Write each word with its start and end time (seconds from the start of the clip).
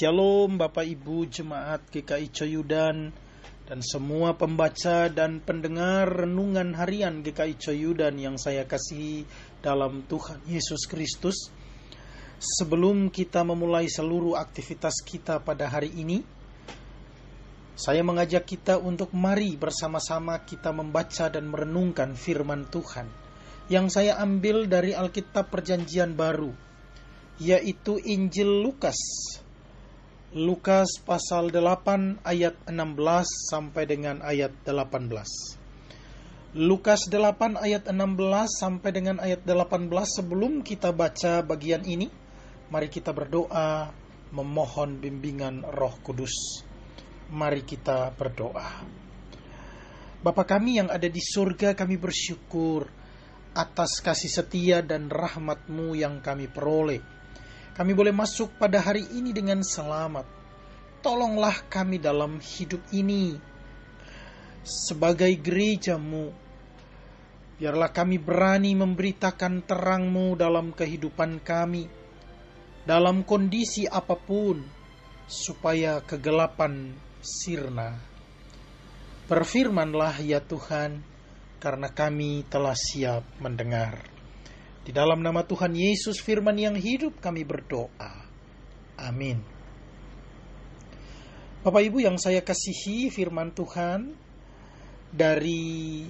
Shalom 0.00 0.56
Bapak 0.56 0.88
Ibu 0.88 1.28
Jemaat 1.28 1.92
GKI 1.92 2.32
Coyudan 2.32 3.12
dan 3.68 3.84
semua 3.84 4.32
pembaca 4.32 5.12
dan 5.12 5.44
pendengar 5.44 6.24
renungan 6.24 6.72
harian 6.72 7.20
GKI 7.20 7.60
Coyudan 7.60 8.16
yang 8.16 8.40
saya 8.40 8.64
kasihi 8.64 9.28
dalam 9.60 10.00
Tuhan 10.08 10.40
Yesus 10.48 10.88
Kristus. 10.88 11.52
Sebelum 12.40 13.12
kita 13.12 13.44
memulai 13.44 13.92
seluruh 13.92 14.40
aktivitas 14.40 15.04
kita 15.04 15.44
pada 15.44 15.68
hari 15.68 15.92
ini, 15.92 16.24
saya 17.76 18.00
mengajak 18.00 18.48
kita 18.48 18.80
untuk 18.80 19.12
mari 19.12 19.52
bersama-sama 19.60 20.40
kita 20.48 20.72
membaca 20.72 21.28
dan 21.28 21.44
merenungkan 21.44 22.16
firman 22.16 22.64
Tuhan 22.72 23.04
yang 23.68 23.92
saya 23.92 24.16
ambil 24.16 24.64
dari 24.64 24.96
Alkitab 24.96 25.52
Perjanjian 25.52 26.16
Baru, 26.16 26.56
yaitu 27.36 28.00
Injil 28.00 28.64
Lukas 28.64 28.96
Lukas 30.30 31.02
pasal 31.02 31.50
8 31.50 32.22
ayat 32.22 32.54
16 32.70 33.50
sampai 33.50 33.82
dengan 33.82 34.22
ayat 34.22 34.54
18. 34.62 35.10
Lukas 36.54 37.10
8 37.10 37.58
ayat 37.58 37.90
16 37.90 37.98
sampai 38.46 38.90
dengan 38.94 39.18
ayat 39.18 39.42
18 39.42 39.90
sebelum 39.90 40.62
kita 40.62 40.94
baca 40.94 41.42
bagian 41.42 41.82
ini, 41.82 42.06
mari 42.70 42.86
kita 42.86 43.10
berdoa 43.10 43.90
memohon 44.30 45.02
bimbingan 45.02 45.66
Roh 45.66 45.98
Kudus. 45.98 46.62
Mari 47.34 47.66
kita 47.66 48.14
berdoa. 48.14 48.86
Bapa 50.22 50.46
kami 50.46 50.78
yang 50.78 50.94
ada 50.94 51.10
di 51.10 51.18
surga, 51.18 51.74
kami 51.74 51.98
bersyukur 51.98 52.86
atas 53.50 53.98
kasih 53.98 54.30
setia 54.30 54.78
dan 54.78 55.10
rahmat-Mu 55.10 55.98
yang 55.98 56.22
kami 56.22 56.46
peroleh 56.46 57.19
kami 57.80 57.96
boleh 57.96 58.12
masuk 58.12 58.60
pada 58.60 58.76
hari 58.76 59.08
ini 59.08 59.32
dengan 59.32 59.64
selamat. 59.64 60.28
Tolonglah 61.00 61.64
kami 61.72 61.96
dalam 61.96 62.36
hidup 62.36 62.84
ini 62.92 63.40
sebagai 64.60 65.32
gerejamu. 65.40 66.28
Biarlah 67.56 67.88
kami 67.88 68.20
berani 68.20 68.76
memberitakan 68.76 69.64
terangmu 69.64 70.36
dalam 70.36 70.76
kehidupan 70.76 71.40
kami, 71.40 71.88
dalam 72.84 73.24
kondisi 73.24 73.88
apa 73.88 74.12
pun, 74.12 74.60
supaya 75.24 76.04
kegelapan 76.04 76.92
sirna. 77.24 77.96
Berfirmanlah 79.24 80.20
ya 80.20 80.44
Tuhan, 80.44 81.00
karena 81.56 81.88
kami 81.88 82.44
telah 82.44 82.76
siap 82.76 83.24
mendengar. 83.40 84.19
Di 84.80 84.96
dalam 84.96 85.20
nama 85.20 85.44
Tuhan 85.44 85.76
Yesus 85.76 86.24
firman 86.24 86.56
yang 86.56 86.72
hidup 86.72 87.20
kami 87.20 87.44
berdoa. 87.44 88.12
Amin. 88.96 89.40
Bapak 91.60 91.84
Ibu 91.84 92.00
yang 92.00 92.16
saya 92.16 92.40
kasihi 92.40 93.12
firman 93.12 93.52
Tuhan 93.52 94.16
dari 95.12 96.08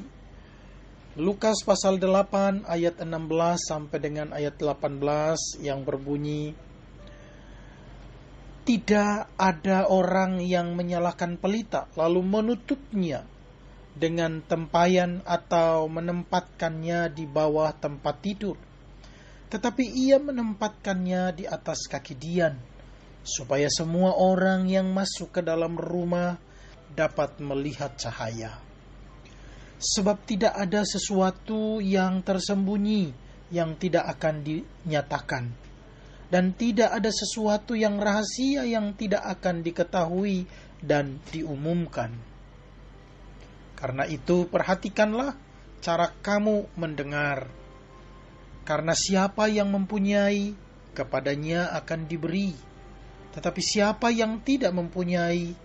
Lukas 1.19 1.67
pasal 1.67 1.98
8 1.98 2.71
ayat 2.71 3.03
16 3.03 3.11
sampai 3.59 3.98
dengan 3.98 4.31
ayat 4.31 4.55
18 4.55 5.03
yang 5.59 5.83
berbunyi 5.83 6.55
Tidak 8.63 9.35
ada 9.35 9.91
orang 9.91 10.39
yang 10.39 10.79
menyalakan 10.79 11.35
pelita 11.43 11.91
lalu 11.98 12.23
menutupnya 12.23 13.27
dengan 13.94 14.38
tempayan 14.46 15.22
atau 15.27 15.91
menempatkannya 15.91 17.10
di 17.10 17.27
bawah 17.27 17.74
tempat 17.74 18.22
tidur. 18.22 18.56
Tetapi 19.50 19.83
ia 19.83 20.22
menempatkannya 20.22 21.42
di 21.42 21.44
atas 21.46 21.91
kaki 21.91 22.14
Dian, 22.14 22.55
supaya 23.27 23.66
semua 23.66 24.14
orang 24.14 24.70
yang 24.70 24.94
masuk 24.94 25.34
ke 25.34 25.41
dalam 25.42 25.74
rumah 25.74 26.38
dapat 26.94 27.42
melihat 27.42 27.98
cahaya. 27.98 28.62
Sebab 29.80 30.22
tidak 30.28 30.55
ada 30.55 30.86
sesuatu 30.86 31.83
yang 31.83 32.23
tersembunyi 32.23 33.11
yang 33.50 33.74
tidak 33.74 34.06
akan 34.06 34.46
dinyatakan, 34.46 35.50
dan 36.30 36.55
tidak 36.55 36.95
ada 36.95 37.11
sesuatu 37.11 37.74
yang 37.74 37.98
rahasia 37.98 38.62
yang 38.62 38.95
tidak 38.95 39.27
akan 39.27 39.67
diketahui 39.67 40.46
dan 40.79 41.18
diumumkan 41.34 42.30
karena 43.80 44.05
itu, 44.05 44.45
perhatikanlah 44.45 45.35
cara 45.80 46.13
kamu 46.20 46.68
mendengar, 46.77 47.48
karena 48.68 48.92
siapa 48.92 49.48
yang 49.48 49.73
mempunyai, 49.73 50.52
kepadanya 50.92 51.73
akan 51.80 52.05
diberi, 52.05 52.52
tetapi 53.33 53.58
siapa 53.64 54.13
yang 54.13 54.45
tidak 54.45 54.77
mempunyai, 54.77 55.57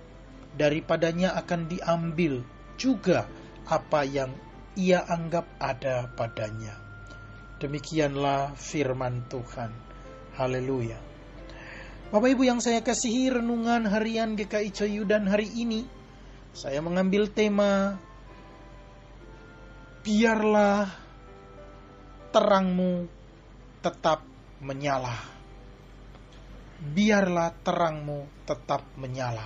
daripadanya 0.56 1.36
akan 1.36 1.68
diambil 1.68 2.40
juga 2.80 3.28
apa 3.68 4.08
yang 4.08 4.32
ia 4.80 5.04
anggap 5.04 5.46
ada 5.60 6.08
padanya. 6.16 6.76
Demikianlah 7.60 8.56
firman 8.56 9.28
Tuhan. 9.28 9.72
Haleluya. 10.36 11.00
Bapak 12.12 12.30
Ibu 12.32 12.44
yang 12.48 12.60
saya 12.64 12.80
kasihi 12.84 13.32
renungan 13.32 13.88
harian 13.88 14.36
GKI 14.40 14.70
Coyudan 14.72 15.28
hari 15.28 15.52
ini 15.52 15.88
saya 16.56 16.80
mengambil 16.80 17.28
tema 17.28 18.00
biarlah 20.08 20.88
terangmu 22.32 23.12
tetap 23.84 24.24
menyala. 24.64 25.20
Biarlah 26.80 27.52
terangmu 27.60 28.48
tetap 28.48 28.88
menyala. 28.96 29.44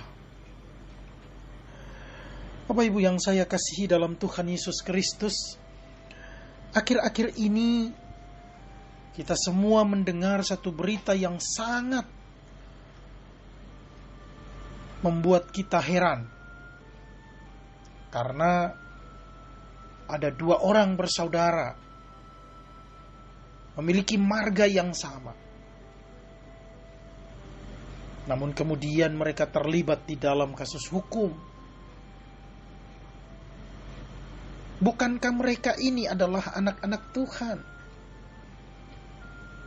Bapak 2.70 2.86
Ibu 2.86 3.02
yang 3.02 3.18
saya 3.18 3.42
kasihi 3.42 3.90
dalam 3.90 4.14
Tuhan 4.14 4.46
Yesus 4.46 4.78
Kristus, 4.86 5.58
akhir-akhir 6.70 7.34
ini 7.42 7.90
kita 9.18 9.34
semua 9.34 9.82
mendengar 9.82 10.46
satu 10.46 10.70
berita 10.70 11.10
yang 11.18 11.42
sangat 11.42 12.06
membuat 15.02 15.50
kita 15.50 15.82
heran 15.82 16.39
karena 18.10 18.74
ada 20.10 20.28
dua 20.34 20.58
orang 20.66 20.98
bersaudara 20.98 21.78
memiliki 23.78 24.18
marga 24.18 24.66
yang 24.66 24.90
sama. 24.90 25.32
Namun 28.26 28.52
kemudian 28.52 29.14
mereka 29.14 29.46
terlibat 29.48 30.04
di 30.04 30.18
dalam 30.18 30.52
kasus 30.52 30.90
hukum. 30.90 31.30
Bukankah 34.80 35.32
mereka 35.34 35.72
ini 35.78 36.08
adalah 36.10 36.56
anak-anak 36.56 37.02
Tuhan? 37.14 37.58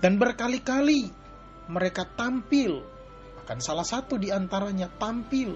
Dan 0.03 0.19
berkali-kali 0.19 1.07
mereka 1.71 2.03
tampil, 2.03 2.83
akan 3.45 3.59
salah 3.63 3.87
satu 3.87 4.19
di 4.19 4.33
antaranya 4.33 4.91
tampil 4.99 5.55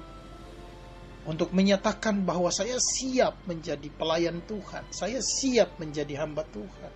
untuk 1.27 1.51
menyatakan 1.51 2.23
bahwa 2.23 2.47
saya 2.47 2.79
siap 2.79 3.43
menjadi 3.43 3.91
pelayan 3.91 4.39
Tuhan, 4.47 4.87
saya 4.95 5.19
siap 5.19 5.75
menjadi 5.75 6.23
hamba 6.23 6.47
Tuhan. 6.47 6.93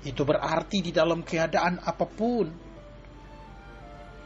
Itu 0.00 0.24
berarti 0.24 0.80
di 0.80 0.88
dalam 0.88 1.20
keadaan 1.20 1.76
apa 1.84 2.08
pun, 2.08 2.48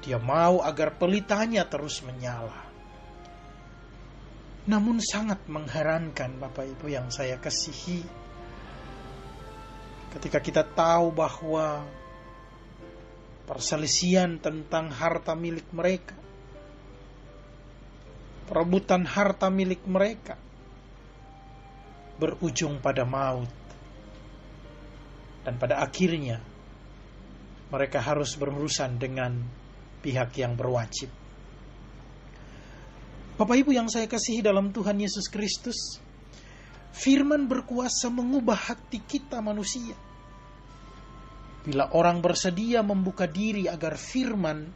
dia 0.06 0.22
mau 0.22 0.62
agar 0.62 0.94
pelitanya 0.94 1.66
terus 1.66 1.98
menyala. 2.06 2.70
Namun 4.70 5.02
sangat 5.02 5.44
mengherankan 5.50 6.38
Bapak 6.38 6.78
Ibu 6.78 6.86
yang 6.94 7.10
saya 7.10 7.42
kasihi, 7.42 8.06
ketika 10.14 10.38
kita 10.38 10.62
tahu 10.62 11.10
bahwa 11.10 11.82
perselisihan 13.50 14.38
tentang 14.38 14.94
harta 14.94 15.34
milik 15.34 15.68
mereka 15.74 16.23
perebutan 18.44 19.08
harta 19.08 19.48
milik 19.48 19.84
mereka 19.88 20.36
berujung 22.18 22.78
pada 22.78 23.02
maut. 23.02 23.50
Dan 25.44 25.60
pada 25.60 25.84
akhirnya 25.84 26.40
mereka 27.68 28.00
harus 28.00 28.32
berurusan 28.40 28.96
dengan 28.96 29.44
pihak 30.00 30.32
yang 30.40 30.56
berwajib. 30.56 31.12
Bapak 33.34 33.56
Ibu 33.60 33.74
yang 33.74 33.90
saya 33.90 34.06
kasihi 34.06 34.40
dalam 34.40 34.70
Tuhan 34.70 34.94
Yesus 34.94 35.26
Kristus, 35.26 35.98
firman 36.94 37.50
berkuasa 37.50 38.08
mengubah 38.08 38.56
hati 38.72 39.02
kita 39.02 39.42
manusia. 39.42 39.92
Bila 41.66 41.92
orang 41.92 42.22
bersedia 42.22 42.80
membuka 42.80 43.26
diri 43.26 43.66
agar 43.66 43.98
firman 43.98 44.70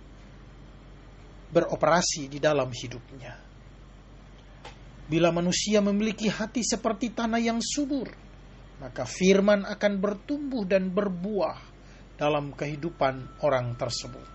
beroperasi 1.48 2.28
di 2.28 2.42
dalam 2.42 2.68
hidupnya. 2.68 3.47
Bila 5.08 5.32
manusia 5.32 5.80
memiliki 5.80 6.28
hati 6.28 6.60
seperti 6.60 7.16
tanah 7.16 7.40
yang 7.40 7.64
subur, 7.64 8.12
maka 8.76 9.08
firman 9.08 9.64
akan 9.64 9.92
bertumbuh 9.96 10.68
dan 10.68 10.92
berbuah 10.92 11.56
dalam 12.20 12.52
kehidupan 12.52 13.40
orang 13.40 13.72
tersebut. 13.80 14.28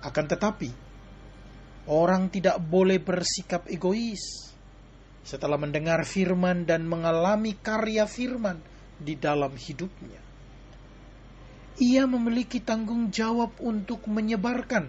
Akan 0.00 0.24
tetapi, 0.24 0.72
orang 1.92 2.32
tidak 2.32 2.56
boleh 2.64 2.96
bersikap 2.96 3.68
egois 3.68 4.56
setelah 5.20 5.60
mendengar 5.60 6.08
firman 6.08 6.64
dan 6.64 6.88
mengalami 6.88 7.60
karya 7.60 8.08
firman 8.08 8.56
di 8.96 9.20
dalam 9.20 9.52
hidupnya. 9.52 10.22
Ia 11.76 12.08
memiliki 12.08 12.64
tanggung 12.64 13.12
jawab 13.12 13.60
untuk 13.60 14.08
menyebarkan 14.08 14.88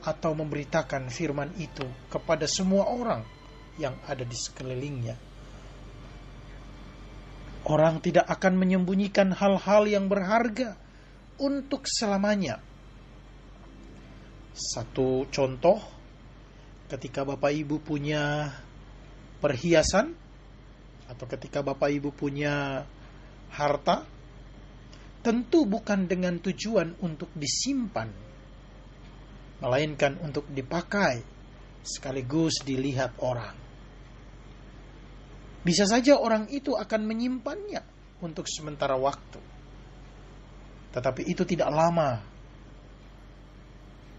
atau 0.00 0.32
memberitakan 0.32 1.12
firman 1.12 1.52
itu 1.60 1.84
kepada 2.08 2.48
semua 2.48 2.88
orang 2.88 3.41
yang 3.80 3.96
ada 4.04 4.24
di 4.24 4.36
sekelilingnya. 4.36 5.16
Orang 7.62 8.02
tidak 8.02 8.26
akan 8.26 8.58
menyembunyikan 8.58 9.30
hal-hal 9.32 9.86
yang 9.86 10.10
berharga 10.10 10.74
untuk 11.38 11.86
selamanya. 11.86 12.58
Satu 14.52 15.30
contoh, 15.30 15.78
ketika 16.90 17.22
Bapak 17.22 17.54
Ibu 17.54 17.80
punya 17.80 18.50
perhiasan 19.40 20.12
atau 21.08 21.24
ketika 21.30 21.64
Bapak 21.64 21.88
Ibu 21.88 22.12
punya 22.12 22.84
harta 23.52 24.04
tentu 25.22 25.64
bukan 25.64 26.10
dengan 26.10 26.42
tujuan 26.42 26.98
untuk 26.98 27.30
disimpan 27.38 28.10
melainkan 29.62 30.18
untuk 30.18 30.50
dipakai 30.50 31.22
sekaligus 31.82 32.62
dilihat 32.62 33.18
orang. 33.18 33.54
Bisa 35.62 35.86
saja 35.86 36.18
orang 36.18 36.50
itu 36.50 36.74
akan 36.74 37.06
menyimpannya 37.06 37.82
untuk 38.22 38.50
sementara 38.50 38.98
waktu. 38.98 39.38
Tetapi 40.90 41.22
itu 41.26 41.46
tidak 41.46 41.70
lama. 41.70 42.18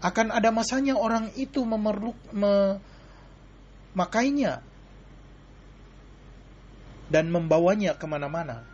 Akan 0.04 0.32
ada 0.32 0.52
masanya 0.52 0.96
orang 0.96 1.32
itu 1.36 1.64
memerluk 1.64 2.16
memakainya 3.96 4.60
dan 7.08 7.28
membawanya 7.32 7.96
ke 7.96 8.04
mana-mana. 8.08 8.64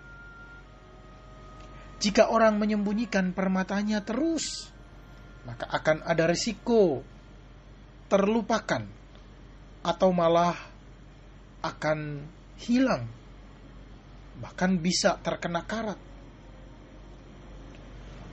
Jika 2.00 2.32
orang 2.32 2.56
menyembunyikan 2.56 3.36
permatanya 3.36 4.00
terus, 4.00 4.72
maka 5.44 5.68
akan 5.68 6.00
ada 6.06 6.24
risiko 6.26 7.04
terlupakan 8.10 8.82
atau 9.86 10.10
malah 10.10 10.58
akan 11.62 12.26
hilang, 12.58 13.06
bahkan 14.42 14.76
bisa 14.82 15.16
terkena 15.22 15.62
karat. 15.62 15.96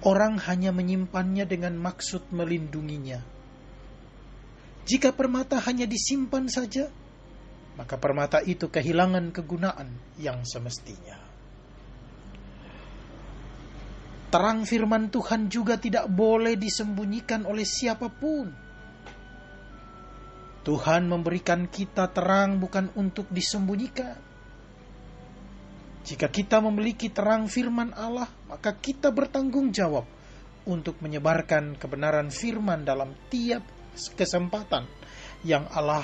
Orang 0.02 0.42
hanya 0.50 0.74
menyimpannya 0.74 1.46
dengan 1.46 1.78
maksud 1.78 2.34
melindunginya. 2.34 3.22
Jika 4.88 5.12
permata 5.12 5.60
hanya 5.68 5.84
disimpan 5.84 6.48
saja, 6.48 6.88
maka 7.76 8.00
permata 8.00 8.42
itu 8.42 8.72
kehilangan 8.72 9.30
kegunaan 9.36 9.90
yang 10.18 10.42
semestinya. 10.48 11.28
Terang 14.28 14.68
firman 14.68 15.08
Tuhan 15.08 15.48
juga 15.48 15.80
tidak 15.80 16.12
boleh 16.12 16.60
disembunyikan 16.60 17.48
oleh 17.48 17.64
siapa 17.64 18.12
pun. 18.12 18.67
Tuhan 20.68 21.08
memberikan 21.08 21.72
kita 21.72 22.12
terang 22.12 22.60
bukan 22.60 22.92
untuk 23.00 23.32
disembunyikan. 23.32 24.20
Jika 26.04 26.28
kita 26.28 26.60
memiliki 26.60 27.08
terang 27.08 27.48
firman 27.48 27.96
Allah, 27.96 28.28
maka 28.52 28.76
kita 28.76 29.08
bertanggung 29.16 29.72
jawab 29.72 30.04
untuk 30.68 31.00
menyebarkan 31.00 31.80
kebenaran 31.80 32.28
firman 32.28 32.84
dalam 32.84 33.16
tiap 33.32 33.64
kesempatan 33.96 34.84
yang 35.48 35.72
Allah 35.72 36.04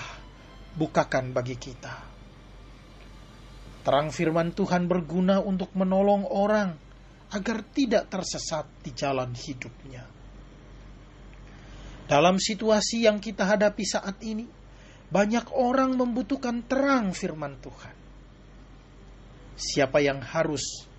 bukakan 0.80 1.36
bagi 1.36 1.60
kita. 1.60 2.00
Terang 3.84 4.16
firman 4.16 4.56
Tuhan 4.56 4.88
berguna 4.88 5.44
untuk 5.44 5.76
menolong 5.76 6.24
orang 6.24 6.72
agar 7.36 7.68
tidak 7.76 8.08
tersesat 8.08 8.64
di 8.80 8.96
jalan 8.96 9.36
hidupnya. 9.36 10.13
Dalam 12.04 12.36
situasi 12.36 13.08
yang 13.08 13.24
kita 13.24 13.48
hadapi 13.48 13.84
saat 13.88 14.20
ini, 14.22 14.44
banyak 15.08 15.54
orang 15.56 15.96
membutuhkan 15.96 16.66
terang 16.68 17.16
firman 17.16 17.56
Tuhan. 17.64 17.96
Siapa 19.54 20.02
yang 20.02 20.20
harus 20.20 20.90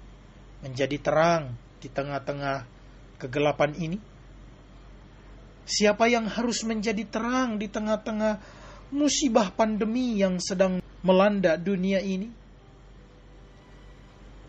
menjadi 0.62 0.96
terang 1.02 1.58
di 1.82 1.90
tengah-tengah 1.90 2.64
kegelapan 3.18 3.74
ini? 3.76 3.98
Siapa 5.64 6.08
yang 6.08 6.28
harus 6.28 6.62
menjadi 6.64 7.04
terang 7.08 7.58
di 7.58 7.68
tengah-tengah 7.68 8.38
musibah 8.94 9.50
pandemi 9.52 10.20
yang 10.20 10.38
sedang 10.40 10.80
melanda 11.02 11.58
dunia 11.58 12.00
ini? 12.00 12.30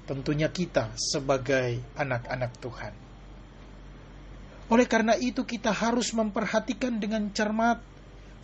Tentunya 0.05 0.53
kita 0.53 0.93
sebagai 0.93 1.81
anak-anak 1.97 2.51
Tuhan. 2.61 3.04
Oleh 4.71 4.89
karena 4.89 5.13
itu 5.17 5.45
kita 5.45 5.69
harus 5.69 6.13
memperhatikan 6.15 6.97
dengan 6.97 7.29
cermat 7.29 7.93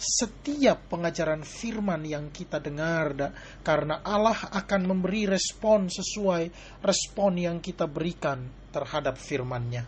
setiap 0.02 0.90
pengajaran 0.90 1.46
firman 1.46 2.02
yang 2.06 2.34
kita 2.34 2.58
dengar 2.58 3.14
karena 3.62 4.02
Allah 4.02 4.50
akan 4.50 4.82
memberi 4.90 5.30
respon 5.30 5.90
sesuai 5.94 6.50
respon 6.82 7.38
yang 7.38 7.58
kita 7.62 7.86
berikan 7.86 8.50
terhadap 8.74 9.18
firman-Nya. 9.18 9.86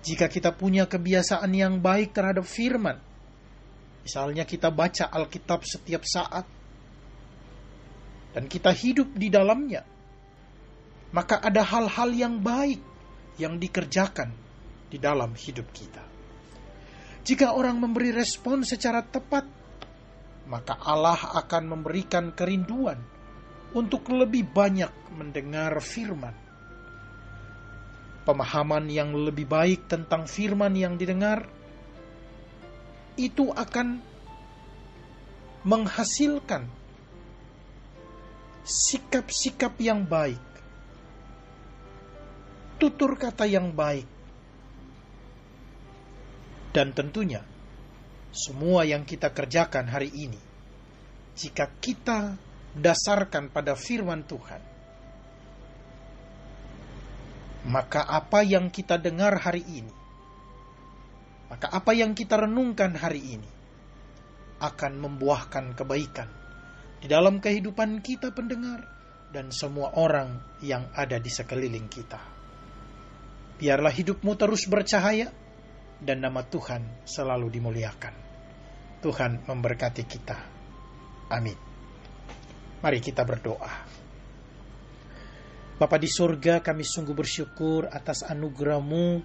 Jika 0.00 0.30
kita 0.30 0.54
punya 0.54 0.86
kebiasaan 0.86 1.50
yang 1.50 1.82
baik 1.82 2.14
terhadap 2.14 2.46
firman, 2.46 3.10
Misalnya 4.00 4.48
kita 4.48 4.72
baca 4.72 5.12
Alkitab 5.12 5.60
setiap 5.64 6.02
saat 6.08 6.46
dan 8.30 8.44
kita 8.46 8.72
hidup 8.72 9.12
di 9.12 9.28
dalamnya, 9.28 9.84
maka 11.12 11.42
ada 11.42 11.60
hal-hal 11.66 12.10
yang 12.14 12.34
baik 12.40 12.80
yang 13.40 13.56
dikerjakan 13.56 14.28
di 14.92 15.00
dalam 15.00 15.32
hidup 15.32 15.64
kita. 15.72 16.04
Jika 17.24 17.56
orang 17.56 17.80
memberi 17.80 18.12
respon 18.12 18.60
secara 18.68 19.00
tepat, 19.00 19.48
maka 20.50 20.76
Allah 20.84 21.40
akan 21.40 21.78
memberikan 21.78 22.36
kerinduan 22.36 23.00
untuk 23.72 24.10
lebih 24.10 24.50
banyak 24.50 24.90
mendengar 25.14 25.72
firman. 25.80 26.34
Pemahaman 28.26 28.90
yang 28.92 29.16
lebih 29.16 29.48
baik 29.48 29.88
tentang 29.88 30.28
firman 30.28 30.76
yang 30.76 31.00
didengar 31.00 31.48
itu 33.16 33.48
akan 33.52 34.00
menghasilkan 35.60 36.64
sikap-sikap 38.64 39.76
yang 39.80 40.04
baik, 40.08 40.40
tutur 42.80 43.20
kata 43.20 43.44
yang 43.44 43.76
baik, 43.76 44.08
dan 46.72 46.96
tentunya 46.96 47.44
semua 48.32 48.88
yang 48.88 49.04
kita 49.04 49.28
kerjakan 49.30 49.86
hari 49.92 50.08
ini, 50.08 50.40
jika 51.36 51.68
kita 51.78 52.40
dasarkan 52.72 53.52
pada 53.52 53.76
firman 53.76 54.24
Tuhan, 54.24 54.62
maka 57.68 58.08
apa 58.08 58.40
yang 58.40 58.72
kita 58.72 58.96
dengar 58.96 59.36
hari 59.36 59.60
ini 59.60 60.00
maka 61.50 61.66
apa 61.66 61.90
yang 61.90 62.14
kita 62.14 62.46
renungkan 62.46 62.94
hari 62.94 63.34
ini 63.36 63.50
akan 64.62 64.92
membuahkan 65.02 65.74
kebaikan 65.74 66.30
di 67.02 67.10
dalam 67.10 67.42
kehidupan 67.42 67.98
kita 68.06 68.30
pendengar 68.30 68.86
dan 69.34 69.50
semua 69.50 69.90
orang 69.98 70.38
yang 70.62 70.86
ada 70.94 71.18
di 71.18 71.26
sekeliling 71.26 71.90
kita. 71.90 72.39
Biarlah 73.60 73.92
hidupmu 73.92 74.40
terus 74.40 74.64
bercahaya 74.64 75.28
dan 76.00 76.24
nama 76.24 76.40
Tuhan 76.40 77.04
selalu 77.04 77.52
dimuliakan. 77.52 78.14
Tuhan 79.04 79.44
memberkati 79.44 80.04
kita. 80.08 80.38
Amin. 81.28 81.56
Mari 82.80 82.98
kita 83.04 83.20
berdoa. 83.28 83.72
Bapa 85.76 85.96
di 85.96 86.08
surga, 86.08 86.60
kami 86.60 86.84
sungguh 86.84 87.16
bersyukur 87.16 87.88
atas 87.88 88.24
anugerahmu 88.24 89.20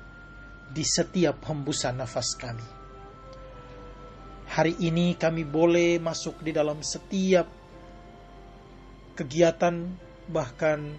di 0.72 0.84
setiap 0.84 1.44
hembusan 1.48 2.00
nafas 2.00 2.36
kami. 2.36 2.68
Hari 4.52 4.84
ini 4.84 5.20
kami 5.20 5.44
boleh 5.44 6.00
masuk 6.00 6.40
di 6.44 6.56
dalam 6.56 6.80
setiap 6.80 7.48
kegiatan, 9.16 9.84
bahkan 10.32 10.96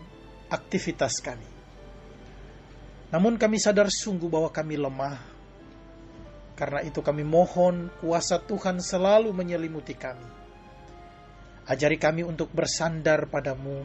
aktivitas 0.53 1.25
kami. 1.25 1.56
Namun, 3.11 3.39
kami 3.39 3.61
sadar 3.61 3.87
sungguh 3.91 4.27
bahwa 4.27 4.51
kami 4.51 4.75
lemah. 4.81 5.19
Karena 6.57 6.81
itu, 6.83 7.05
kami 7.05 7.23
mohon 7.23 7.93
kuasa 8.01 8.43
Tuhan 8.43 8.83
selalu 8.83 9.31
menyelimuti 9.31 9.95
kami. 9.95 10.29
Ajari 11.67 11.99
kami 11.99 12.23
untuk 12.23 12.55
bersandar 12.55 13.27
padamu, 13.27 13.83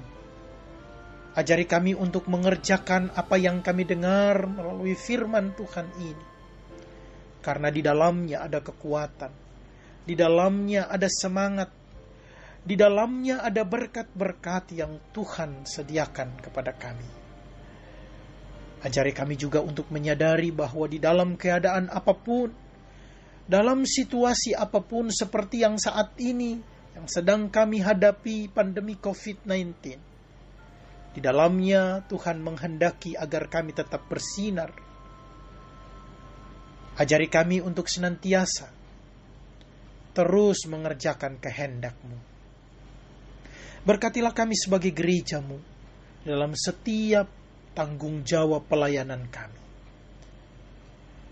Ajari 1.32 1.64
kami 1.64 1.96
untuk 1.96 2.28
mengerjakan 2.28 3.16
apa 3.16 3.40
yang 3.40 3.64
kami 3.64 3.88
dengar 3.88 4.52
melalui 4.52 5.00
firman 5.00 5.56
Tuhan 5.56 5.88
ini. 5.96 6.28
Karena 7.40 7.72
di 7.72 7.80
dalamnya 7.80 8.44
ada 8.44 8.60
kekuatan, 8.60 9.32
di 10.04 10.12
dalamnya 10.12 10.92
ada 10.92 11.08
semangat, 11.08 11.72
di 12.68 12.76
dalamnya 12.76 13.48
ada 13.48 13.64
berkat-berkat 13.64 14.76
yang 14.76 15.00
Tuhan 15.16 15.64
sediakan 15.64 16.44
kepada 16.44 16.76
kami. 16.76 17.21
Ajari 18.82 19.14
kami 19.14 19.38
juga 19.38 19.62
untuk 19.62 19.94
menyadari 19.94 20.50
bahwa 20.50 20.90
di 20.90 20.98
dalam 20.98 21.38
keadaan 21.38 21.86
apa 21.94 22.18
pun, 22.18 22.50
dalam 23.46 23.86
situasi 23.86 24.58
apa 24.58 24.82
pun 24.82 25.14
seperti 25.14 25.62
yang 25.62 25.78
saat 25.78 26.18
ini, 26.18 26.58
yang 26.98 27.06
sedang 27.06 27.54
kami 27.54 27.78
hadapi 27.86 28.50
pandemi 28.50 28.98
COVID-19, 28.98 29.62
di 31.14 31.20
dalamnya 31.20 32.02
Tuhan 32.10 32.42
menghendaki 32.42 33.14
agar 33.14 33.52
kami 33.52 33.76
tetap 33.78 34.08
bersinar. 34.10 34.74
Ajari 36.98 37.30
kami 37.30 37.62
untuk 37.62 37.86
senantiasa 37.86 38.82
terus 40.12 40.68
mengerjakan 40.68 41.40
kehendakmu. 41.40 42.20
Berkatilah 43.82 44.36
kami 44.36 44.54
sebagai 44.54 44.92
gerejamu 44.94 45.58
dalam 46.22 46.54
setiap 46.54 47.41
tanggung 47.72 48.24
jawab 48.28 48.68
pelayanan 48.68 49.28
kami. 49.32 49.62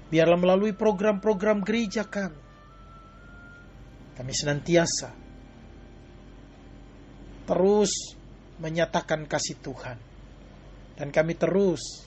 Biarlah 0.09 0.39
melalui 0.41 0.73
program-program 0.73 1.61
gereja 1.61 2.07
kami, 2.07 2.41
kami 4.17 4.33
senantiasa 4.33 5.29
terus 7.49 8.13
menyatakan 8.61 9.25
kasih 9.25 9.57
Tuhan. 9.57 9.97
Dan 10.99 11.15
kami 11.15 11.33
terus 11.39 12.05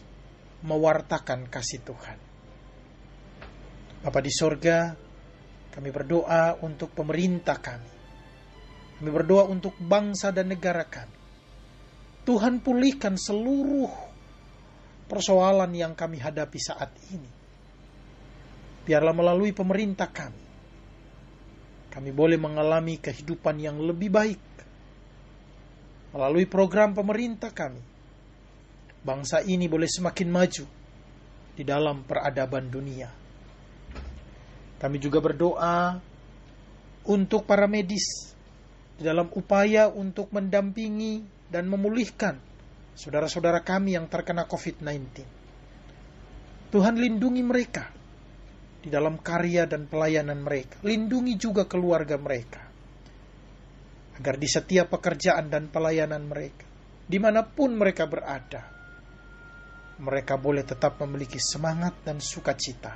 mewartakan 0.62 1.48
kasih 1.48 1.80
Tuhan. 1.80 2.18
Bapa 4.04 4.20
di 4.20 4.28
sorga, 4.28 4.92
kami 5.72 5.88
berdoa 5.88 6.60
untuk 6.60 6.92
pemerintah 6.92 7.56
kami. 7.58 7.90
Kami 9.00 9.10
berdoa 9.10 9.48
untuk 9.48 9.74
bangsa 9.80 10.30
dan 10.30 10.52
negara 10.52 10.84
kami. 10.84 11.16
Tuhan 12.22 12.62
pulihkan 12.62 13.18
seluruh 13.18 14.12
persoalan 15.12 15.69
yang 15.76 15.92
kami 15.92 16.16
hadapi 16.16 16.57
saat 16.57 16.88
ini. 17.12 17.28
Biarlah 18.88 19.12
melalui 19.12 19.52
pemerintah 19.52 20.09
kami, 20.09 20.45
kami 21.92 22.11
boleh 22.16 22.40
mengalami 22.40 22.97
kehidupan 22.97 23.61
yang 23.61 23.76
lebih 23.76 24.09
baik 24.09 24.40
melalui 26.16 26.49
program 26.49 26.97
pemerintah 26.97 27.52
kami, 27.52 27.81
bangsa 29.04 29.45
ini 29.45 29.69
boleh 29.69 29.88
semakin 29.88 30.28
maju 30.33 30.64
di 31.52 31.62
dalam 31.62 32.09
peradaban 32.09 32.73
dunia. 32.73 33.12
Kami 34.81 34.97
juga 34.99 35.21
berdoa 35.21 36.00
untuk 37.07 37.45
para 37.45 37.69
medis 37.69 38.35
di 38.97 39.04
dalam 39.04 39.28
upaya 39.33 39.92
untuk 39.92 40.33
mendampingi 40.35 41.23
dan 41.52 41.71
memulihkan 41.71 42.51
saudara-saudara 42.96 43.64
kami 43.64 43.96
yang 43.96 44.06
terkena 44.08 44.44
COVID-19. 44.49 45.25
Tuhan 46.72 46.94
lindungi 46.96 47.42
mereka 47.44 47.92
di 48.82 48.90
dalam 48.90 49.20
karya 49.20 49.68
dan 49.68 49.87
pelayanan 49.87 50.42
mereka. 50.42 50.80
Lindungi 50.82 51.38
juga 51.38 51.68
keluarga 51.68 52.18
mereka 52.18 52.72
agar 54.22 54.37
di 54.37 54.49
setiap 54.49 54.92
pekerjaan 54.92 55.49
dan 55.49 55.72
pelayanan 55.72 56.22
mereka, 56.28 56.68
di 57.08 57.16
mana 57.16 57.42
pun 57.42 57.72
mereka 57.75 58.04
berada, 58.04 58.62
mereka 59.99 60.37
boleh 60.37 60.62
tetap 60.62 61.00
memiliki 61.00 61.40
semangat 61.40 62.04
dan 62.04 62.20
sukacita, 62.20 62.92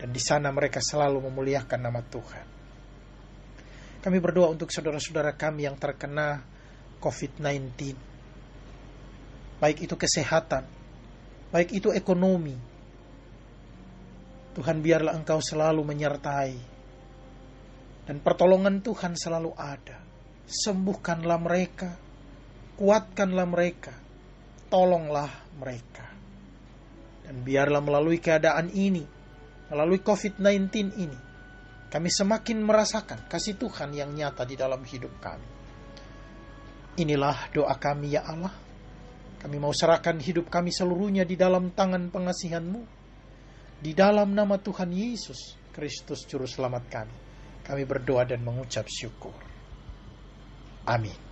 dan 0.00 0.08
di 0.08 0.18
sana 0.18 0.48
mereka 0.50 0.80
selalu 0.80 1.28
memuliakan 1.28 1.80
nama 1.80 2.00
Tuhan. 2.00 2.46
Kami 4.02 4.18
berdoa 4.18 4.50
untuk 4.50 4.72
saudara-saudara 4.74 5.38
kami 5.38 5.68
yang 5.68 5.78
terkena 5.78 6.42
COVID-19, 6.98 7.94
baik 9.62 9.86
itu 9.86 9.94
kesehatan, 9.94 10.66
baik 11.54 11.70
itu 11.70 11.94
ekonomi. 11.94 12.58
Tuhan 14.58 14.82
biarlah 14.82 15.14
Engkau 15.14 15.38
selalu 15.38 15.86
menyertai 15.86 16.54
dan 18.04 18.18
pertolongan 18.18 18.82
Tuhan 18.82 19.14
selalu 19.14 19.54
ada 19.54 20.02
sembuhkanlah 20.52 21.38
mereka, 21.40 21.90
kuatkanlah 22.76 23.46
mereka, 23.48 23.94
tolonglah 24.68 25.30
mereka. 25.56 26.06
Dan 27.22 27.40
biarlah 27.40 27.80
melalui 27.80 28.20
keadaan 28.20 28.68
ini, 28.74 29.06
melalui 29.72 30.02
COVID-19 30.04 30.68
ini, 30.98 31.18
kami 31.88 32.08
semakin 32.12 32.58
merasakan 32.60 33.24
kasih 33.30 33.56
Tuhan 33.56 33.96
yang 33.96 34.12
nyata 34.12 34.44
di 34.44 34.58
dalam 34.58 34.82
hidup 34.84 35.12
kami. 35.22 35.48
Inilah 37.00 37.48
doa 37.56 37.72
kami 37.80 38.12
ya 38.12 38.28
Allah. 38.28 38.52
Kami 39.42 39.56
mau 39.58 39.74
serahkan 39.74 40.22
hidup 40.22 40.46
kami 40.46 40.70
seluruhnya 40.70 41.26
di 41.26 41.34
dalam 41.34 41.74
tangan 41.74 42.14
pengasihan-Mu. 42.14 42.82
Di 43.82 43.90
dalam 43.90 44.30
nama 44.30 44.54
Tuhan 44.62 44.94
Yesus 44.94 45.58
Kristus 45.74 46.22
Juru 46.30 46.46
Selamat 46.46 46.86
kami. 46.86 47.16
Kami 47.66 47.82
berdoa 47.82 48.22
dan 48.22 48.46
mengucap 48.46 48.86
syukur. 48.86 49.34
Amin. 50.86 51.31